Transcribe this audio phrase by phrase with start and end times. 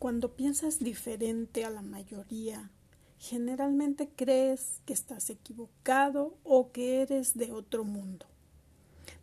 [0.00, 2.70] Cuando piensas diferente a la mayoría,
[3.18, 8.24] generalmente crees que estás equivocado o que eres de otro mundo.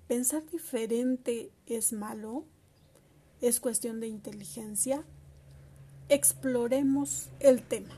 [0.07, 2.45] ¿Pensar diferente es malo?
[3.41, 5.03] ¿Es cuestión de inteligencia?
[6.09, 7.97] Exploremos el tema.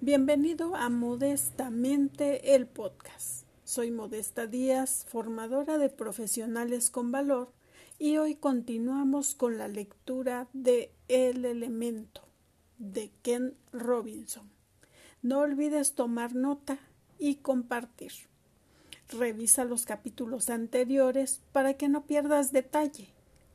[0.00, 3.44] Bienvenido a Modestamente el podcast.
[3.64, 7.52] Soy Modesta Díaz, formadora de profesionales con valor,
[7.98, 12.22] y hoy continuamos con la lectura de El elemento
[12.78, 14.48] de Ken Robinson.
[15.20, 16.78] No olvides tomar nota
[17.18, 18.12] y compartir.
[19.08, 23.08] Revisa los capítulos anteriores para que no pierdas detalle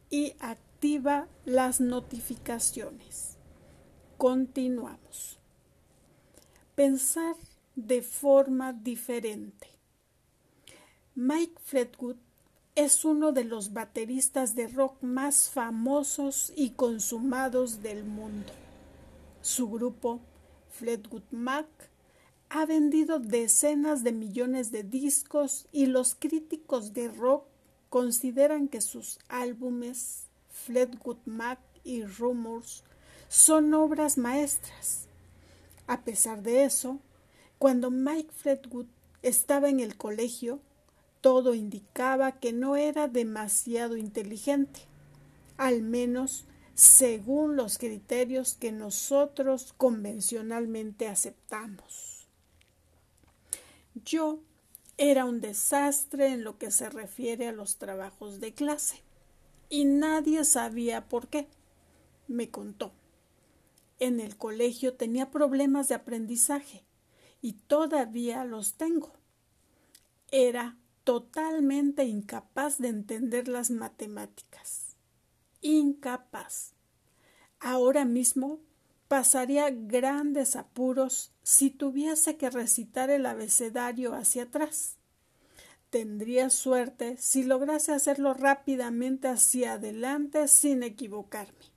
[0.10, 3.38] y activa las notificaciones.
[4.18, 5.40] Continuamos.
[6.76, 7.36] Pensar
[7.76, 9.68] de forma diferente.
[11.16, 12.18] Mike Fleetwood
[12.76, 18.52] es uno de los bateristas de rock más famosos y consumados del mundo.
[19.42, 20.20] Su grupo
[20.72, 21.68] Fleetwood Mac
[22.50, 27.46] ha vendido decenas de millones de discos y los críticos de rock
[27.90, 32.84] consideran que sus álbumes Fleetwood Mac y Rumors
[33.28, 35.08] son obras maestras.
[35.86, 37.00] A pesar de eso,
[37.60, 38.88] cuando Mike Fleetwood
[39.22, 40.60] estaba en el colegio,
[41.24, 44.82] todo indicaba que no era demasiado inteligente,
[45.56, 46.44] al menos
[46.76, 52.28] según los criterios que nosotros convencionalmente aceptamos.
[54.04, 54.40] Yo
[54.98, 59.02] era un desastre en lo que se refiere a los trabajos de clase
[59.70, 61.48] y nadie sabía por qué.
[62.28, 62.92] Me contó.
[64.00, 66.84] En el colegio tenía problemas de aprendizaje
[67.42, 69.14] y todavía los tengo.
[70.30, 74.94] Era totalmente incapaz de entender las matemáticas
[75.64, 76.74] incapaz.
[77.60, 78.60] Ahora mismo
[79.08, 84.98] pasaría grandes apuros si tuviese que recitar el abecedario hacia atrás.
[85.90, 91.72] Tendría suerte si lograse hacerlo rápidamente hacia adelante sin equivocarme.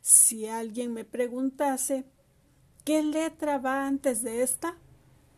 [0.00, 2.04] Si alguien me preguntase
[2.84, 4.78] ¿qué letra va antes de esta?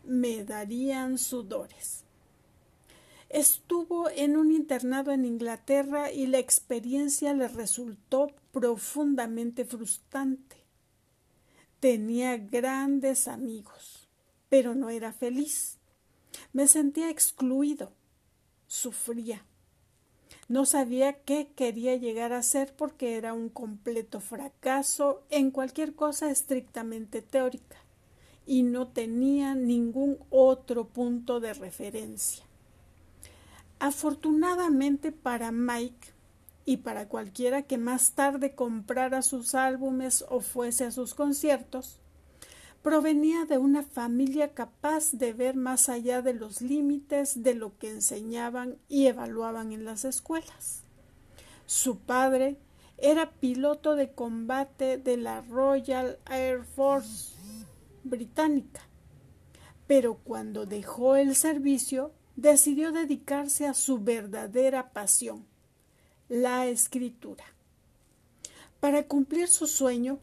[0.05, 1.98] me darían sudores.
[3.29, 10.57] Estuvo en un internado en Inglaterra y la experiencia le resultó profundamente frustrante.
[11.79, 14.09] Tenía grandes amigos,
[14.49, 15.77] pero no era feliz.
[16.53, 17.91] Me sentía excluido.
[18.65, 19.45] Sufría.
[20.47, 26.31] No sabía qué quería llegar a ser porque era un completo fracaso en cualquier cosa
[26.31, 27.77] estrictamente teórica
[28.47, 32.48] y no tenía ningún otro punto de referencia.
[33.79, 36.13] Afortunadamente para Mike
[36.65, 41.99] y para cualquiera que más tarde comprara sus álbumes o fuese a sus conciertos,
[42.83, 47.89] provenía de una familia capaz de ver más allá de los límites de lo que
[47.89, 50.83] enseñaban y evaluaban en las escuelas.
[51.65, 52.57] Su padre
[52.97, 57.33] era piloto de combate de la Royal Air Force
[58.03, 58.81] británica,
[59.87, 65.45] pero cuando dejó el servicio decidió dedicarse a su verdadera pasión,
[66.29, 67.43] la escritura.
[68.79, 70.19] Para cumplir su sueño,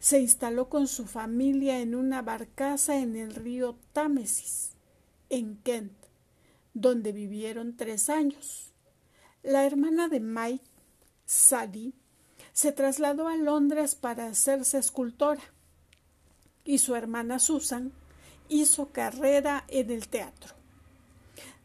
[0.00, 4.72] se instaló con su familia en una barcaza en el río Támesis,
[5.28, 5.92] en Kent,
[6.74, 8.72] donde vivieron tres años.
[9.44, 10.64] La hermana de Mike,
[11.24, 11.94] Sally,
[12.52, 15.42] se trasladó a Londres para hacerse escultora
[16.64, 17.92] y su hermana Susan
[18.48, 20.59] hizo carrera en el teatro.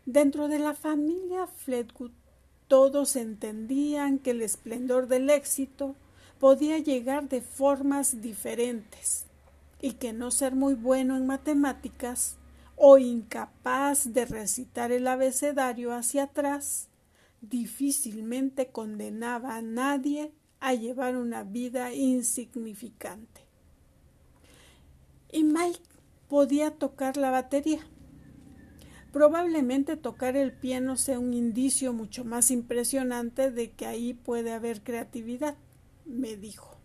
[0.05, 2.11] Dentro de la familia Fleetwood
[2.67, 5.95] todos entendían que el esplendor del éxito
[6.39, 9.25] podía llegar de formas diferentes
[9.81, 12.37] y que no ser muy bueno en matemáticas
[12.75, 16.87] o incapaz de recitar el abecedario hacia atrás
[17.41, 23.41] difícilmente condenaba a nadie a llevar una vida insignificante.
[25.31, 25.81] Y Mike
[26.27, 27.79] podía tocar la batería
[29.15, 34.83] Probablemente tocar el piano sea un indicio mucho más impresionante de que ahí puede haber
[34.83, 35.55] creatividad,
[36.03, 36.75] me dijo.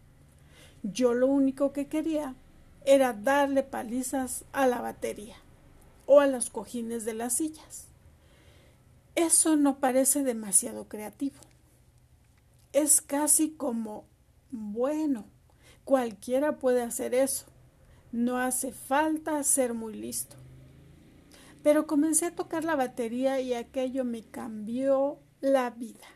[0.85, 2.37] Yo lo único que quería
[2.85, 5.35] era darle palizas a la batería
[6.07, 7.89] o a los cojines de las sillas.
[9.17, 11.41] Eso no parece demasiado creativo.
[12.73, 14.05] Es casi como,
[14.53, 15.25] bueno,
[15.83, 17.47] cualquiera puede hacer eso.
[18.13, 20.37] No hace falta ser muy listo.
[21.63, 26.07] Pero comencé a tocar la batería y aquello me cambió la vida.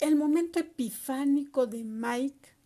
[0.00, 2.58] El momento epifánico de Mike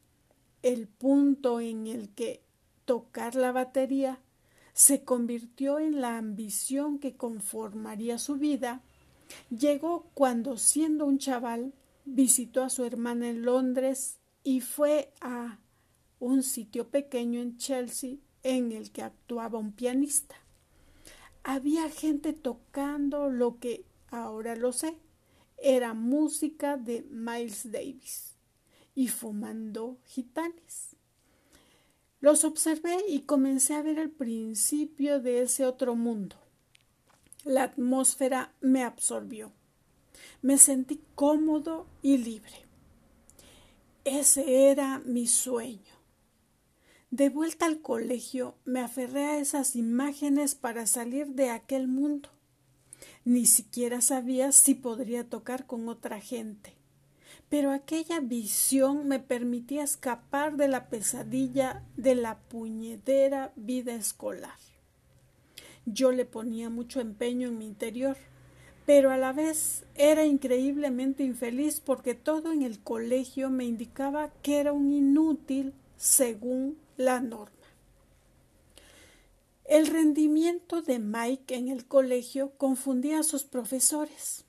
[0.62, 2.42] el punto en el que
[2.84, 4.20] tocar la batería
[4.72, 8.80] se convirtió en la ambición que conformaría su vida,
[9.50, 11.74] llegó cuando siendo un chaval
[12.04, 15.58] visitó a su hermana en Londres y fue a
[16.20, 20.36] un sitio pequeño en Chelsea en el que actuaba un pianista.
[21.54, 24.96] Había gente tocando lo que ahora lo sé,
[25.58, 28.36] era música de Miles Davis
[28.94, 30.96] y fumando gitanes.
[32.20, 36.36] Los observé y comencé a ver el principio de ese otro mundo.
[37.44, 39.52] La atmósfera me absorbió.
[40.40, 42.64] Me sentí cómodo y libre.
[44.06, 45.91] Ese era mi sueño.
[47.12, 52.30] De vuelta al colegio me aferré a esas imágenes para salir de aquel mundo.
[53.26, 56.72] Ni siquiera sabía si podría tocar con otra gente.
[57.50, 64.56] Pero aquella visión me permitía escapar de la pesadilla de la puñetera vida escolar.
[65.84, 68.16] Yo le ponía mucho empeño en mi interior
[68.84, 74.58] pero a la vez era increíblemente infeliz porque todo en el colegio me indicaba que
[74.58, 77.50] era un inútil según la norma.
[79.64, 84.44] El rendimiento de Mike en el colegio confundía a sus profesores.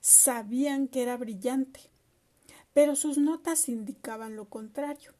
[0.00, 1.80] Sabían que era brillante,
[2.72, 5.12] pero sus notas indicaban lo contrario.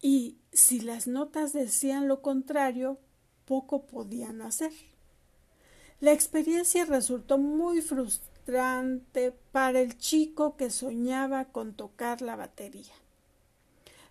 [0.00, 2.98] Y si las notas decían lo contrario,
[3.46, 4.72] poco podían hacer.
[6.00, 12.92] La experiencia resultó muy frustrante para el chico que soñaba con tocar la batería.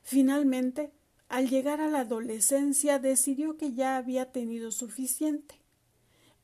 [0.04, 0.92] Finalmente,
[1.32, 5.56] al llegar a la adolescencia, decidió que ya había tenido suficiente.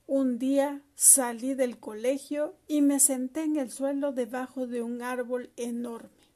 [0.06, 5.51] Un día salí del colegio y me senté en el suelo debajo de un árbol
[5.57, 6.31] enorme.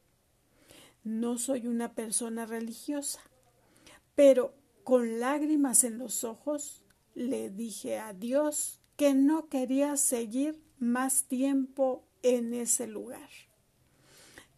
[1.05, 3.21] No soy una persona religiosa,
[4.15, 4.53] pero
[4.83, 6.83] con lágrimas en los ojos
[7.15, 13.29] le dije a Dios que no quería seguir más tiempo en ese lugar.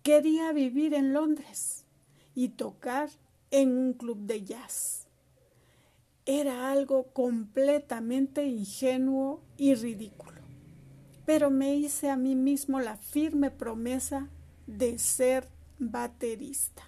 [0.02, 1.86] Quería vivir en Londres
[2.34, 3.12] y tocar
[3.54, 5.06] en un club de jazz.
[6.26, 10.42] Era algo completamente ingenuo y ridículo,
[11.28, 14.28] pero me hice a mí mismo la firme promesa
[14.66, 15.48] de ser
[15.78, 16.84] baterista.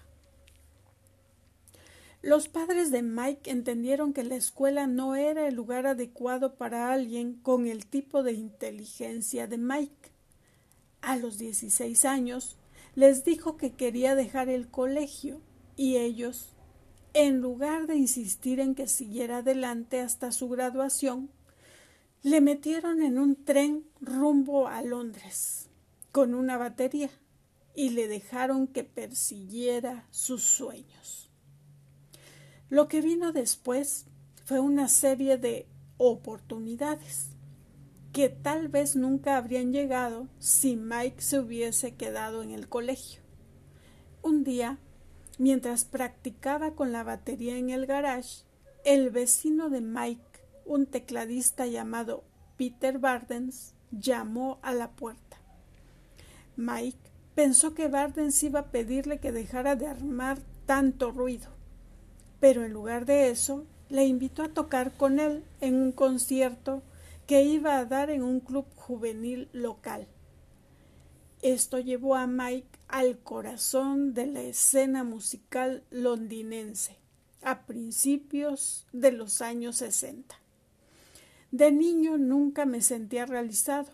[2.20, 7.34] Los padres de Mike entendieron que la escuela no era el lugar adecuado para alguien
[7.34, 10.10] con el tipo de inteligencia de Mike.
[11.00, 12.56] A los 16 años
[12.96, 15.40] les dijo que quería dejar el colegio
[15.76, 16.55] y ellos,
[17.18, 21.30] en lugar de insistir en que siguiera adelante hasta su graduación,
[22.22, 25.70] le metieron en un tren rumbo a Londres
[26.12, 27.08] con una batería
[27.74, 31.30] y le dejaron que persiguiera sus sueños.
[32.68, 34.04] Lo que vino después
[34.44, 35.66] fue una serie de
[35.96, 37.30] oportunidades
[38.12, 43.22] que tal vez nunca habrían llegado si Mike se hubiese quedado en el colegio.
[44.20, 44.78] Un día,
[45.38, 48.44] mientras practicaba con la batería en el garage,
[48.84, 50.22] el vecino de Mike,
[50.64, 52.24] un tecladista llamado
[52.56, 55.36] Peter Bardens, llamó a la puerta.
[56.56, 56.98] Mike
[57.34, 61.56] pensó que Bardens iba a pedirle que dejara de armar tanto ruido
[62.40, 66.82] pero en lugar de eso le invitó a tocar con él en un concierto
[67.26, 70.06] que iba a dar en un club juvenil local.
[71.42, 76.96] Esto llevó a Mike al corazón de la escena musical londinense
[77.42, 80.36] a principios de los años sesenta.
[81.52, 83.92] De niño nunca me sentía realizado,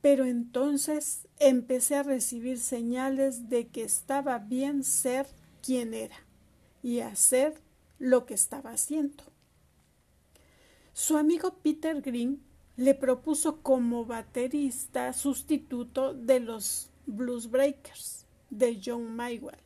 [0.00, 5.26] pero entonces empecé a recibir señales de que estaba bien ser
[5.62, 6.16] quien era
[6.82, 7.54] y hacer
[7.98, 9.24] lo que estaba haciendo.
[10.92, 12.42] Su amigo Peter Green
[12.76, 19.58] le propuso como baterista sustituto de los Blues Breakers de John Maywell,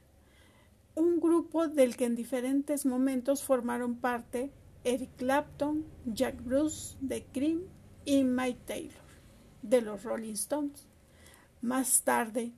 [0.95, 4.51] un grupo del que en diferentes momentos formaron parte
[4.85, 7.63] Eric Clapton, Jack Bruce de Cream
[8.05, 9.09] y Mike Taylor
[9.63, 10.87] de los Rolling Stones.
[11.61, 12.53] Más tarde,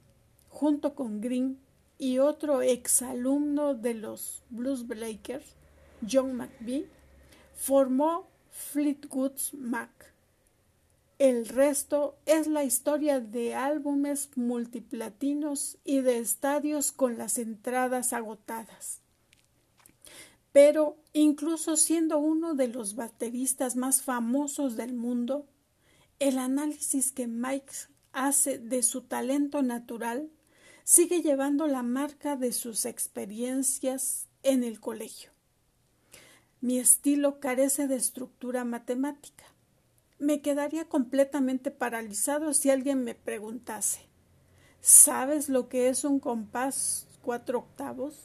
[0.48, 1.58] junto con Green,
[2.00, 5.54] y otro exalumno de los Blues Breakers,
[6.10, 6.88] John McVie,
[7.54, 10.09] formó Fleetwood Mac.
[11.20, 19.02] El resto es la historia de álbumes multiplatinos y de estadios con las entradas agotadas.
[20.52, 25.46] Pero incluso siendo uno de los bateristas más famosos del mundo,
[26.20, 27.74] el análisis que Mike
[28.12, 30.30] hace de su talento natural
[30.84, 35.32] sigue llevando la marca de sus experiencias en el colegio.
[36.62, 39.49] Mi estilo carece de estructura matemática.
[40.20, 44.00] Me quedaría completamente paralizado si alguien me preguntase
[44.82, 48.18] ¿Sabes lo que es un compás cuatro octavos?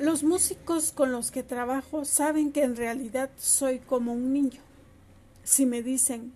[0.00, 4.60] Los músicos con los que trabajo saben que en realidad soy como un niño.
[5.44, 6.32] Si me dicen,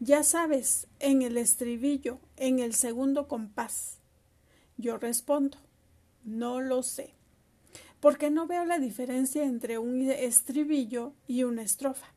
[0.00, 3.96] ya sabes, en el estribillo, en el segundo compás,
[4.76, 5.56] yo respondo,
[6.24, 7.14] no lo sé,
[8.00, 12.15] porque no veo la diferencia entre un estribillo y una estrofa.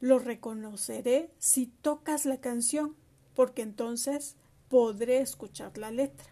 [0.00, 2.94] Lo reconoceré si tocas la canción,
[3.34, 4.36] porque entonces
[4.68, 6.26] podré escuchar la letra.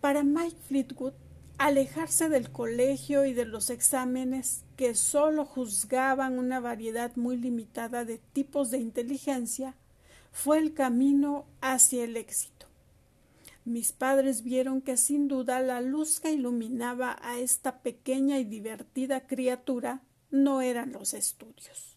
[0.00, 1.12] Para Mike Fleetwood,
[1.58, 8.18] alejarse del colegio y de los exámenes que solo juzgaban una variedad muy limitada de
[8.18, 9.76] tipos de inteligencia
[10.32, 12.66] fue el camino hacia el éxito.
[13.64, 19.26] Mis padres vieron que sin duda la luz que iluminaba a esta pequeña y divertida
[19.26, 21.91] criatura no eran los estudios.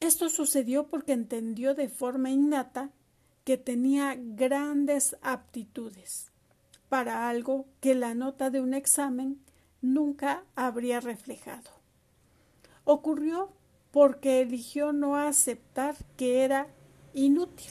[0.00, 2.90] Esto sucedió porque entendió de forma innata
[3.44, 6.30] que tenía grandes aptitudes
[6.88, 9.40] para algo que la nota de un examen
[9.80, 11.70] nunca habría reflejado.
[12.84, 13.52] Ocurrió
[13.90, 16.68] porque eligió no aceptar que era
[17.14, 17.70] inútil,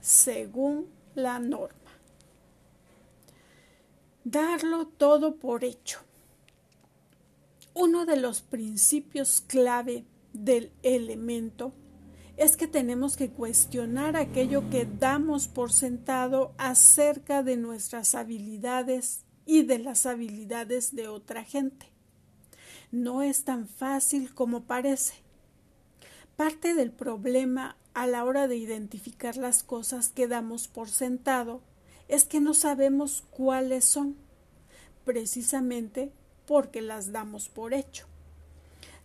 [0.00, 1.76] según la norma.
[4.24, 6.00] Darlo todo por hecho.
[7.72, 11.72] Uno de los principios clave del elemento
[12.36, 19.62] es que tenemos que cuestionar aquello que damos por sentado acerca de nuestras habilidades y
[19.62, 21.92] de las habilidades de otra gente.
[22.90, 25.14] No es tan fácil como parece.
[26.36, 31.60] Parte del problema a la hora de identificar las cosas que damos por sentado
[32.08, 34.16] es que no sabemos cuáles son,
[35.04, 36.10] precisamente
[36.46, 38.09] porque las damos por hecho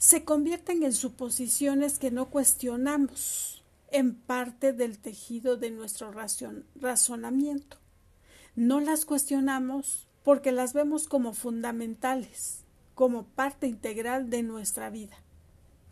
[0.06, 6.14] se convierten en suposiciones que no cuestionamos en parte del tejido de nuestro
[6.76, 7.78] razonamiento.
[8.56, 12.60] No las cuestionamos porque las vemos como fundamentales,
[12.94, 15.16] como parte integral de nuestra vida,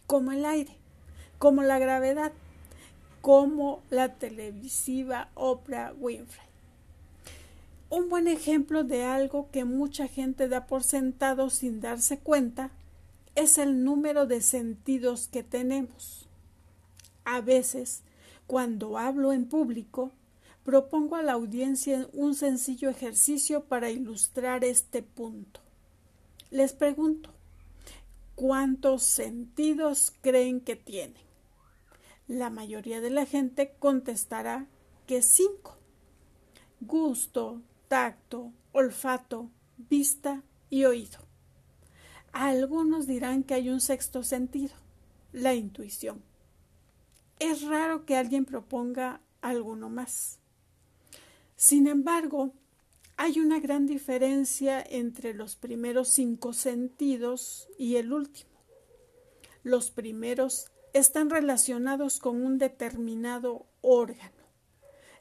[0.06, 0.78] como el aire,
[1.40, 2.34] como la gravedad,
[3.20, 6.46] como la televisiva Oprah Winfrey.
[7.90, 12.70] Un buen ejemplo de algo que mucha gente da por sentado sin darse cuenta
[13.36, 16.28] es el número de sentidos que tenemos.
[17.26, 18.04] A veces,
[18.48, 20.12] cuando hablo en público,
[20.64, 25.62] propongo a la audiencia un sencillo ejercicio para ilustrar este punto.
[26.52, 27.32] Les pregunto,
[28.36, 31.24] ¿cuántos sentidos creen que tienen?
[32.28, 34.68] La mayoría de la gente contestará
[35.08, 35.78] que cinco.
[36.80, 41.33] Gusto, tacto, olfato, vista y oído.
[42.34, 44.74] Algunos dirán que hay un sexto sentido,
[45.32, 46.24] la intuición.
[47.40, 50.40] Es raro que alguien proponga alguno más.
[51.56, 52.52] Sin embargo,
[53.18, 58.50] hay una gran diferencia entre los primeros cinco sentidos y el último.
[59.62, 64.44] Los primeros están relacionados con un determinado órgano,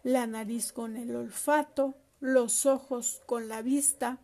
[0.03, 4.19] la nariz con el olfato, los ojos con la vista,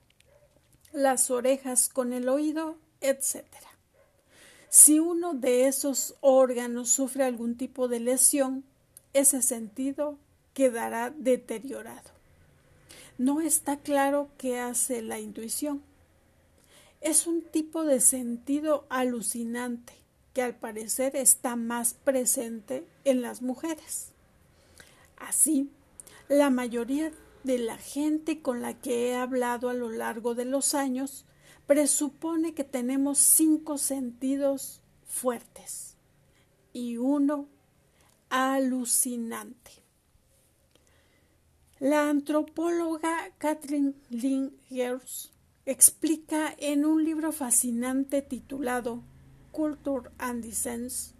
[0.92, 3.45] las orejas con el oído, etc.
[4.68, 8.64] Si uno de esos órganos sufre algún tipo de lesión,
[9.12, 10.18] ese sentido
[10.52, 12.11] quedará deteriorado.
[13.16, 15.83] No está claro qué hace la intuición.
[17.00, 19.92] Es un tipo de sentido alucinante
[20.35, 24.12] que al parecer está más presente en las mujeres.
[25.16, 25.71] Así,
[26.28, 27.11] la mayoría
[27.49, 31.25] de la gente con la que he hablado a lo largo de los años
[31.67, 35.97] presupone que tenemos cinco sentidos fuertes
[36.75, 37.49] y uno
[38.28, 39.71] alucinante.
[41.78, 45.33] La antropóloga Kathleen Lynn Gers
[45.64, 49.02] explica en un libro fascinante titulado
[49.52, 51.14] Culture and Dissens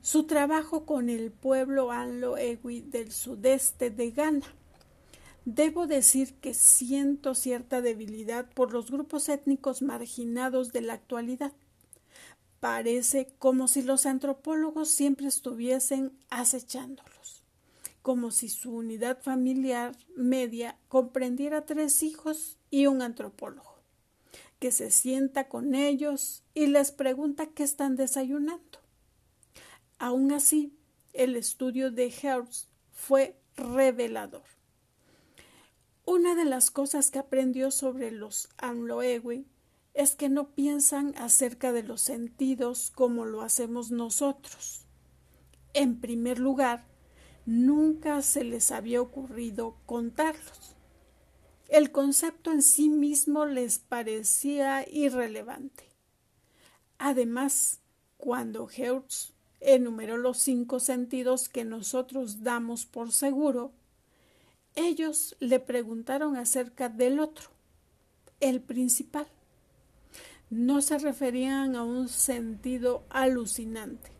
[0.00, 4.46] su trabajo con el pueblo Anlo-Ewi del sudeste de Ghana
[5.50, 11.54] Debo decir que siento cierta debilidad por los grupos étnicos marginados de la actualidad.
[12.60, 17.44] Parece como si los antropólogos siempre estuviesen acechándolos,
[18.02, 23.78] como si su unidad familiar media comprendiera tres hijos y un antropólogo,
[24.58, 28.80] que se sienta con ellos y les pregunta qué están desayunando.
[29.98, 30.76] Aun así,
[31.14, 34.57] el estudio de Hertz fue revelador
[36.10, 39.46] Una de las cosas que aprendió sobre los Amloewi
[39.92, 44.86] es que no piensan acerca de los sentidos como lo hacemos nosotros.
[45.74, 46.86] En primer lugar,
[47.44, 50.76] nunca se les había ocurrido contarlos.
[51.68, 55.84] El concepto en sí mismo les parecía irrelevante.
[56.96, 57.82] Además,
[58.16, 63.74] cuando Hertz enumeró los cinco sentidos que nosotros damos por seguro,
[64.78, 67.50] ellos le preguntaron acerca del otro,
[68.40, 69.26] el principal.
[70.50, 74.10] No se referían a un sentido alucinante,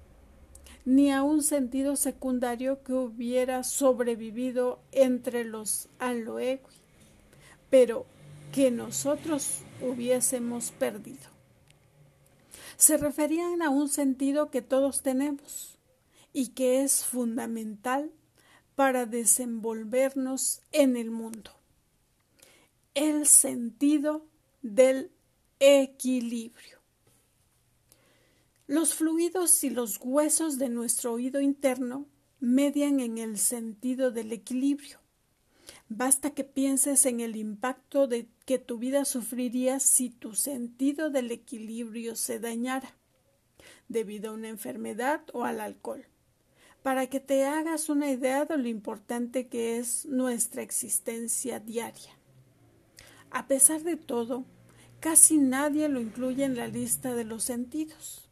[0.85, 6.61] ni a un sentido secundario que hubiera sobrevivido entre los aloegui,
[7.71, 8.05] pero
[8.53, 11.29] que nosotros hubiésemos perdido.
[12.77, 15.79] Se referían a un sentido que todos tenemos
[16.33, 18.11] y que es fundamental
[18.79, 21.51] para desenvolvernos en el mundo.
[22.95, 24.25] El sentido
[24.63, 25.11] del
[25.59, 26.79] equilibrio.
[28.69, 32.07] Los fluidos y los huesos de nuestro oído interno
[32.39, 35.01] median en el sentido del equilibrio.
[35.89, 41.33] Basta que pienses en el impacto de que tu vida sufriría si tu sentido del
[41.33, 42.97] equilibrio se dañara
[43.89, 46.07] debido a una enfermedad o al alcohol
[46.89, 52.17] para que te hagas una idea de lo importante que es nuestra existencia diaria.
[53.31, 54.47] A pesar de todo,
[54.99, 58.31] casi nadie lo incluye en la lista de los sentidos.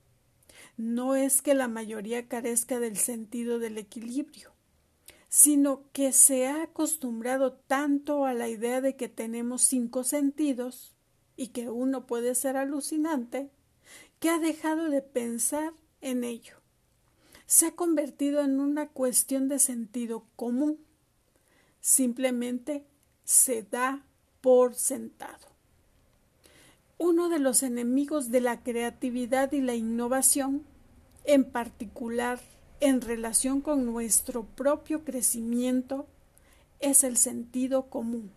[0.78, 4.54] No es que la mayoría carezca del sentido del equilibrio,
[5.28, 10.96] sino que se ha acostumbrado tanto a la idea de que tenemos cinco sentidos
[11.36, 13.50] y que uno puede ser alucinante,
[14.18, 16.56] que ha dejado de pensar en ello
[17.46, 20.78] se ha convertido en una cuestión de sentido común.
[21.80, 22.84] Simplemente
[23.24, 24.04] se da
[24.40, 25.46] por sentado.
[26.98, 30.64] Uno de los enemigos de la creatividad y la innovación,
[31.24, 32.40] en particular
[32.80, 36.06] en relación con nuestro propio crecimiento,
[36.80, 38.30] es el sentido común.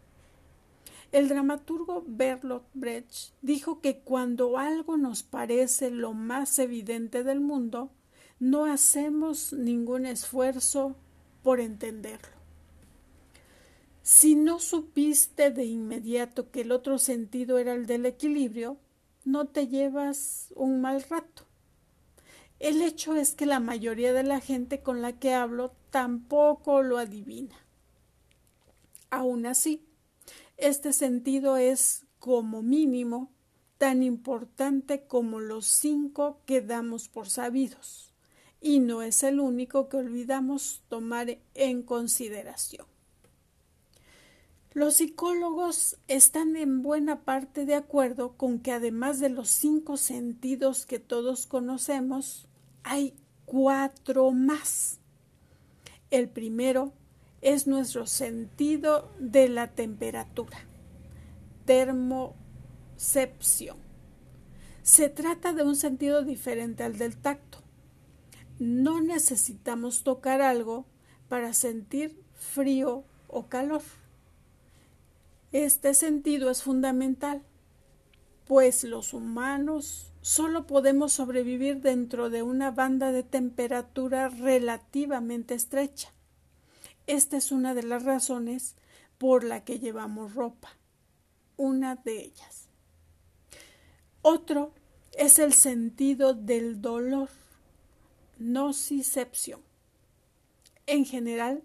[1.11, 7.89] El dramaturgo Bertolt Brecht dijo que cuando algo nos parece lo más evidente del mundo,
[8.39, 10.95] no hacemos ningún esfuerzo
[11.43, 12.39] por entenderlo.
[14.01, 18.77] Si no supiste de inmediato que el otro sentido era el del equilibrio,
[19.25, 21.43] no te llevas un mal rato.
[22.59, 26.97] El hecho es que la mayoría de la gente con la que hablo tampoco lo
[26.97, 27.55] adivina.
[29.09, 29.85] Aún así,
[30.57, 33.31] este sentido es, como mínimo,
[33.77, 38.08] tan importante como los cinco que damos por sabidos
[38.61, 42.85] y no es el único que olvidamos tomar en consideración.
[44.73, 50.85] Los psicólogos están en buena parte de acuerdo con que además de los cinco sentidos
[50.85, 52.47] que todos conocemos,
[52.83, 54.99] hay cuatro más.
[56.11, 56.93] El primero
[57.41, 60.59] es nuestro sentido de la temperatura,
[61.65, 63.77] termocepción.
[64.83, 67.59] Se trata de un sentido diferente al del tacto
[68.59, 70.85] no necesitamos tocar algo
[71.29, 73.81] para sentir frío o calor.
[75.51, 77.41] Este sentido es fundamental,
[78.45, 86.11] pues los humanos solo podemos sobrevivir dentro de una banda de temperatura relativamente estrecha.
[87.07, 88.75] Esta es una de las razones
[89.17, 90.69] por la que llevamos ropa,
[91.57, 92.67] una de ellas.
[94.21, 94.73] Otro
[95.17, 97.29] es el sentido del dolor
[98.39, 99.61] nocicepción.
[100.87, 101.61] En general,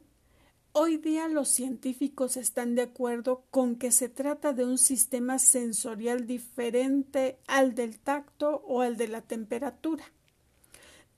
[0.73, 6.27] hoy día los científicos están de acuerdo con que se trata de un sistema sensorial
[6.27, 10.05] diferente al del tacto o al de la temperatura.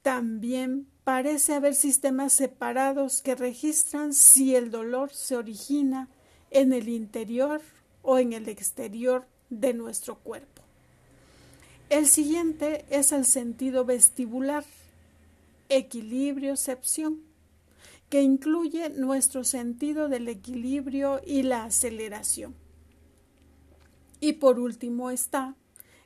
[0.03, 6.09] También parece haber sistemas separados que registran si el dolor se origina
[6.51, 7.61] en el interior
[8.03, 10.62] o en el exterior de nuestro cuerpo.
[11.88, 14.64] El siguiente es el sentido vestibular
[15.68, 17.22] equilibriocepción,
[18.09, 22.55] que incluye nuestro sentido del equilibrio y la aceleración.
[24.20, 25.57] Y por último está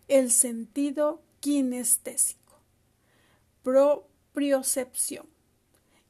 [0.08, 2.60] el sentido kinestésico,
[3.62, 5.26] propriocepción,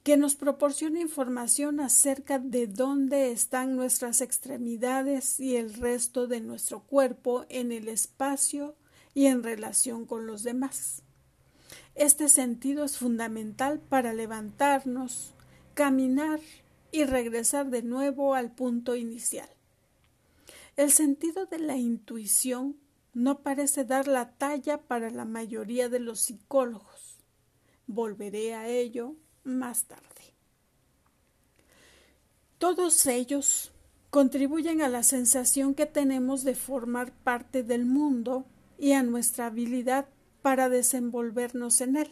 [0.02, 6.80] que nos proporciona información acerca de dónde están nuestras extremidades y el resto de nuestro
[6.80, 8.76] cuerpo en el espacio
[9.12, 11.02] y en relación con los demás.
[11.94, 15.34] Este sentido es fundamental para levantarnos,
[15.74, 16.40] caminar
[16.92, 19.48] y regresar de nuevo al punto inicial.
[20.76, 22.76] El sentido de la intuición
[23.12, 27.18] no parece dar la talla para la mayoría de los psicólogos.
[27.86, 30.06] Volveré a ello más tarde.
[32.58, 33.72] Todos ellos
[34.10, 38.44] contribuyen a la sensación que tenemos de formar parte del mundo
[38.78, 40.06] y a nuestra habilidad
[40.42, 42.10] para desenvolvernos en él.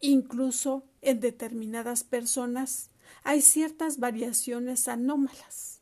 [0.00, 2.90] Incluso en determinadas personas
[3.24, 5.80] hay ciertas variaciones anómalas.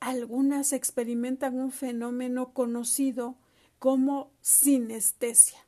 [0.00, 3.36] Algunas experimentan un fenómeno conocido
[3.78, 5.58] como sinestesia,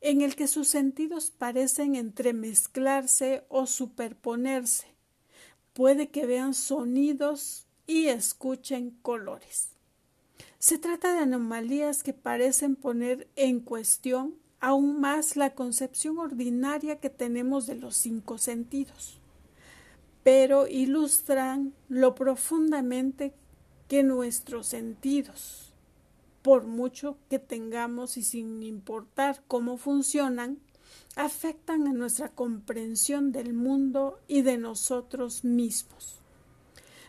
[0.00, 4.86] en el que sus sentidos parecen entremezclarse o superponerse.
[5.72, 9.77] Puede que vean sonidos y escuchen colores.
[10.58, 17.10] Se trata de anomalías que parecen poner en cuestión aún más la concepción ordinaria que
[17.10, 19.20] tenemos de los cinco sentidos,
[20.24, 23.34] pero ilustran lo profundamente
[23.86, 25.72] que nuestros sentidos,
[26.42, 30.58] por mucho que tengamos y sin importar cómo funcionan,
[31.14, 36.20] afectan a nuestra comprensión del mundo y de nosotros mismos.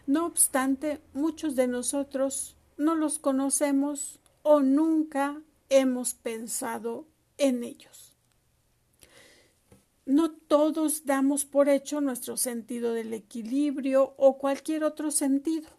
[0.06, 7.06] No obstante, muchos de nosotros no los conocemos o nunca hemos pensado
[7.38, 8.18] en ellos.
[10.06, 15.70] No todos damos por hecho nuestro sentido del equilibrio o cualquier otro sentido.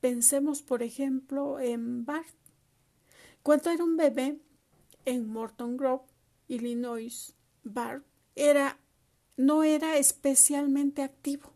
[0.00, 2.36] Pensemos, por ejemplo, en Bart.
[3.42, 4.38] Cuando era un bebé
[5.04, 6.04] en Morton Grove,
[6.48, 8.78] Illinois, Bart era,
[9.36, 11.55] no era especialmente activo,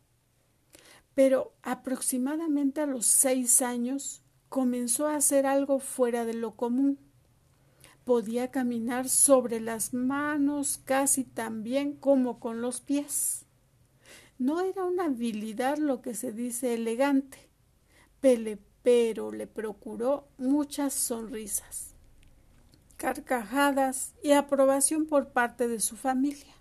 [1.20, 6.98] pero aproximadamente a los seis años comenzó a hacer algo fuera de lo común
[8.06, 13.44] podía caminar sobre las manos casi tan bien como con los pies.
[14.38, 17.50] No era una habilidad lo que se dice elegante,
[18.82, 21.94] pero le procuró muchas sonrisas,
[22.96, 26.54] carcajadas y aprobación por parte de su familia.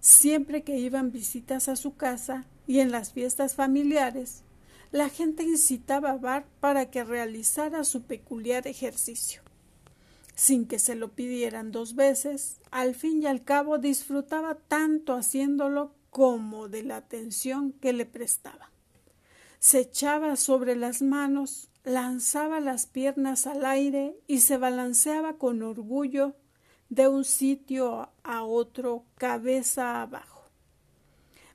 [0.00, 4.44] Siempre que iban visitas a su casa y en las fiestas familiares,
[4.92, 9.42] la gente incitaba a Bar para que realizara su peculiar ejercicio
[10.36, 15.92] sin que se lo pidieran dos veces, al fin y al cabo disfrutaba tanto haciéndolo
[16.08, 18.70] como de la atención que le prestaba.
[19.58, 26.36] Se echaba sobre las manos, lanzaba las piernas al aire y se balanceaba con orgullo
[26.88, 30.29] de un sitio a otro cabeza abajo.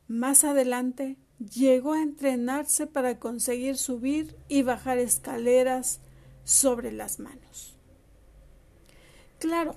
[0.08, 6.00] Más adelante llegó a entrenarse para conseguir subir y bajar escaleras
[6.44, 7.76] sobre las manos.
[9.40, 9.76] Claro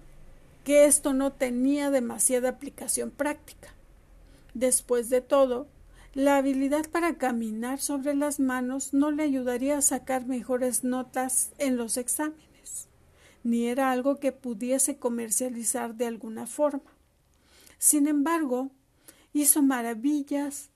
[0.65, 3.75] que esto no tenía demasiada aplicación práctica.
[4.55, 5.67] Después de todo,
[6.15, 11.77] la habilidad para caminar sobre las manos no le ayudaría a sacar mejores notas en
[11.77, 12.89] los exámenes,
[13.45, 16.93] ni era algo que pudiese comercializar de alguna forma.
[17.79, 18.71] Sin embargo,
[19.39, 20.71] hizo maravillas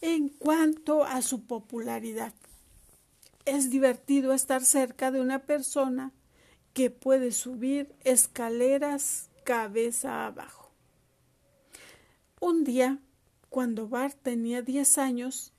[0.00, 2.32] en cuanto a su popularidad.
[3.44, 6.12] Es divertido estar cerca de una persona
[6.74, 10.70] que puede subir escaleras cabeza abajo.
[12.40, 12.98] Un día,
[13.48, 15.52] cuando Bart tenía diez años,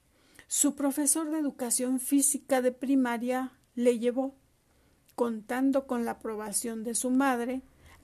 [0.48, 4.36] su profesor de educación física de primaria le llevó,
[5.16, 7.62] contando con la aprobación de su madre,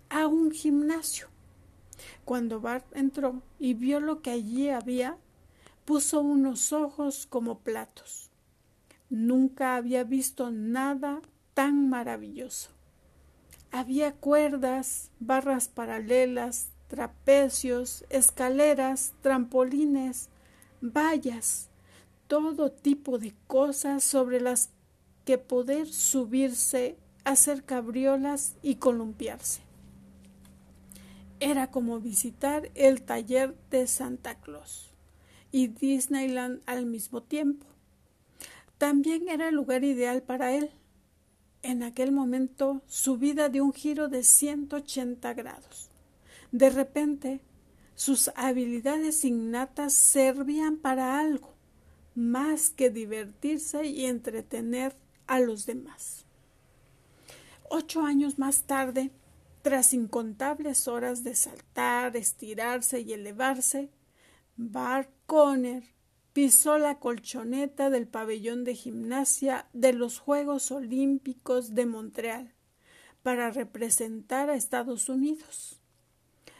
[0.09, 1.34] a un gimnasio.
[2.23, 5.17] Cuando Bart entró y vio lo que allí había,
[5.85, 8.31] puso unos ojos como platos.
[9.09, 11.21] Nunca había visto nada
[11.53, 12.71] tan maravilloso.
[13.71, 20.29] Había cuerdas, barras paralelas, trapecios, escaleras, trampolines,
[20.81, 21.69] vallas,
[22.27, 24.69] todo tipo de cosas sobre las
[25.25, 29.64] que poder subirse, hacer cabriolas y columpiarse.
[31.39, 34.93] Era como visitar el taller de Santa Claus
[35.51, 37.65] y Disneyland al mismo tiempo.
[38.77, 40.71] También era el lugar ideal para él
[41.65, 45.89] en aquel momento su vida dio un giro de 180 grados.
[46.51, 47.41] De repente,
[47.95, 51.55] sus habilidades innatas servían para algo
[52.13, 54.95] más que divertirse y entretener
[55.25, 56.25] a los demás.
[57.67, 59.09] Ocho años más tarde,
[59.65, 63.89] tras incontables horas de saltar, estirarse y elevarse,
[64.57, 65.81] Bart Conner
[66.33, 72.53] pisó la colchoneta del pabellón de gimnasia de los Juegos Olímpicos de Montreal
[73.23, 75.81] para representar a Estados Unidos.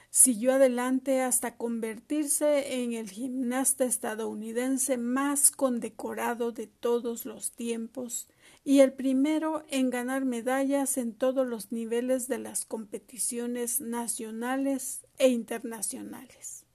[0.09, 8.27] Siguió adelante hasta convertirse en el gimnasta estadounidense más condecorado de todos los tiempos
[8.65, 15.29] y el primero en ganar medallas en todos los niveles de las competiciones nacionales e
[15.29, 16.65] internacionales.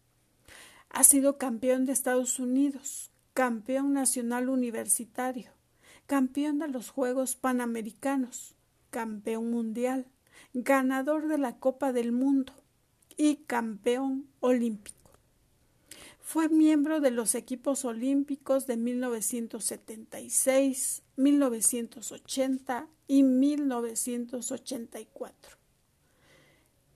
[0.89, 5.51] Ha sido campeón de Estados Unidos, campeón nacional universitario,
[6.07, 8.55] campeón de los Juegos Panamericanos,
[8.91, 10.07] campeón mundial,
[10.55, 12.55] ganador de la Copa del Mundo,
[13.17, 15.00] y campeón olímpico.
[16.33, 25.57] Fue miembro de los equipos olímpicos de 1976, 1980 y 1984.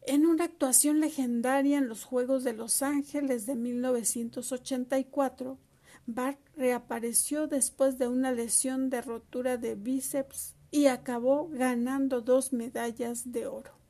[0.03, 5.59] En una actuación legendaria en los Juegos de Los Ángeles de 1984,
[6.07, 13.33] Bart reapareció después de una lesión de rotura de bíceps y acabó ganando dos medallas
[13.33, 13.84] de oro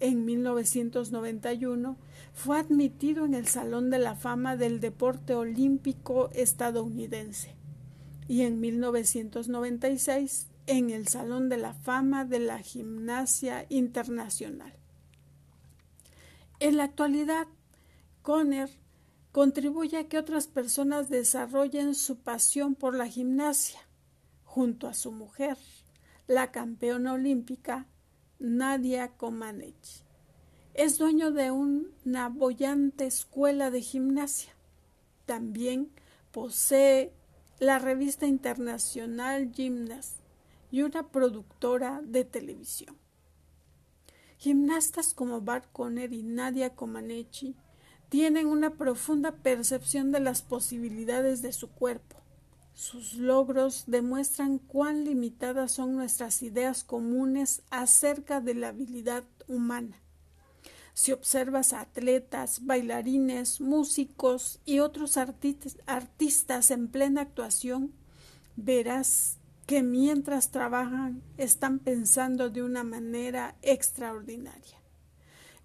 [0.00, 1.96] en 1991
[2.32, 7.54] fue admitido en el Salón de la Fama del Deporte Olímpico estadounidense
[8.26, 14.72] y en 1996 en el Salón de la Fama de la Gimnasia Internacional.
[16.60, 17.46] En la actualidad,
[18.22, 18.70] Conner
[19.32, 23.80] contribuye a que otras personas desarrollen su pasión por la gimnasia,
[24.44, 25.56] junto a su mujer,
[26.26, 27.86] la campeona olímpica
[28.40, 30.02] Nadia Comaneci.
[30.72, 34.54] Es dueño de una bollante escuela de gimnasia.
[35.26, 35.90] También
[36.32, 37.12] posee
[37.58, 40.16] la revista internacional Gymnast
[40.70, 42.96] y una productora de televisión.
[44.38, 47.54] Gimnastas como Bart Conner y Nadia Comaneci
[48.08, 52.19] tienen una profunda percepción de las posibilidades de su cuerpo
[52.80, 60.00] sus logros demuestran cuán limitadas son nuestras ideas comunes acerca de la habilidad humana.
[60.94, 67.92] Si observas a atletas, bailarines, músicos y otros artistas en plena actuación,
[68.56, 74.78] verás que mientras trabajan están pensando de una manera extraordinaria.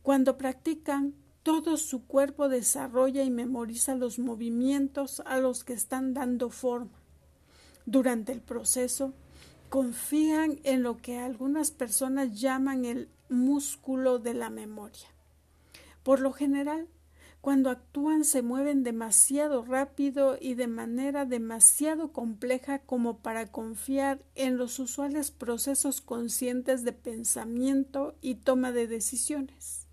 [0.01, 6.49] Cuando practican, todo su cuerpo desarrolla y memoriza los movimientos a los que están dando
[6.49, 7.04] forma
[7.85, 9.13] durante el proceso
[9.69, 15.07] confían en lo que algunas personas llaman el músculo de la memoria.
[16.03, 16.87] Por lo general,
[17.41, 24.57] cuando actúan se mueven demasiado rápido y de manera demasiado compleja como para confiar en
[24.57, 29.85] los usuales procesos conscientes de pensamiento y toma de decisiones.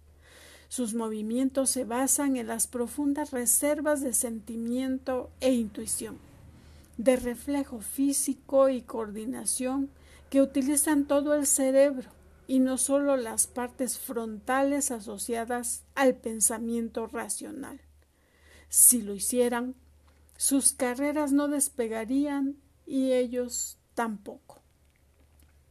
[0.68, 6.31] Sus movimientos se basan en las profundas reservas de sentimiento e intuición
[7.02, 9.90] de reflejo físico y coordinación
[10.30, 12.10] que utilizan todo el cerebro
[12.46, 17.80] y no solo las partes frontales asociadas al pensamiento racional.
[18.68, 19.74] Si lo hicieran,
[20.36, 24.62] sus carreras no despegarían y ellos tampoco.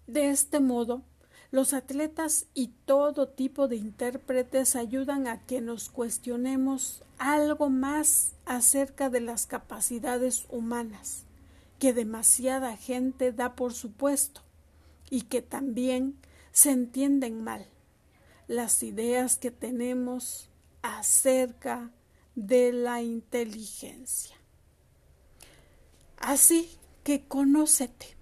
[0.07, 1.01] De este modo,
[1.51, 9.09] los atletas y todo tipo de intérpretes ayudan a que nos cuestionemos algo más acerca
[9.09, 11.25] de las capacidades humanas,
[11.77, 14.41] que demasiada gente da por supuesto
[15.09, 16.15] y que también
[16.53, 17.67] se entienden mal,
[18.47, 20.49] las ideas que tenemos
[20.81, 21.91] acerca
[22.35, 24.37] de la inteligencia.
[26.17, 26.69] Así
[27.03, 28.20] que conócete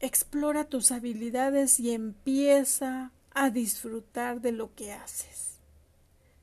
[0.00, 5.58] Explora tus habilidades y empieza a disfrutar de lo que haces.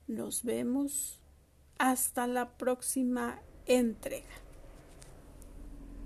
[0.07, 1.19] Nos vemos
[1.77, 4.25] hasta la próxima entrega.